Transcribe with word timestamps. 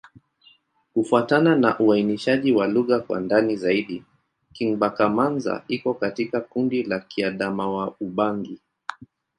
Kufuatana 0.93 1.55
na 1.55 1.79
uainishaji 1.79 2.51
wa 2.51 2.67
lugha 2.67 2.99
kwa 2.99 3.19
ndani 3.19 3.55
zaidi, 3.57 4.03
Kingbaka-Manza 4.53 5.63
iko 5.67 5.93
katika 5.93 6.41
kundi 6.41 6.83
la 6.83 6.99
Kiadamawa-Ubangi. 6.99 8.59